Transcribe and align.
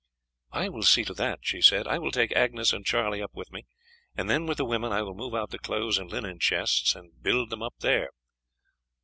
"I 0.49 0.67
will 0.67 0.81
see 0.81 1.05
to 1.05 1.13
that," 1.13 1.41
she 1.43 1.61
said. 1.61 1.87
"I 1.87 1.99
will 1.99 2.09
take 2.09 2.31
Agnes 2.31 2.73
and 2.73 2.83
Charlie 2.83 3.21
up 3.21 3.35
with 3.35 3.51
me, 3.51 3.67
and 4.17 4.27
then, 4.27 4.47
with 4.47 4.57
the 4.57 4.65
women, 4.65 4.91
I 4.91 5.03
will 5.03 5.13
move 5.13 5.35
out 5.35 5.51
the 5.51 5.59
clothes' 5.59 5.99
and 5.99 6.09
linen 6.09 6.39
chests 6.39 6.95
and 6.95 7.21
build 7.21 7.51
them 7.51 7.61
up 7.61 7.75
there." 7.81 8.09